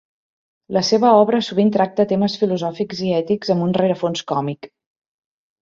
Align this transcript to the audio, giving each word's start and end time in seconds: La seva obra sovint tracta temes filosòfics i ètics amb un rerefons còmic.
La 0.77 0.81
seva 0.87 1.11
obra 1.25 1.41
sovint 1.49 1.69
tracta 1.75 2.07
temes 2.13 2.39
filosòfics 2.45 3.05
i 3.09 3.13
ètics 3.19 3.55
amb 3.57 3.67
un 3.67 3.77
rerefons 3.83 4.29
còmic. 4.33 4.73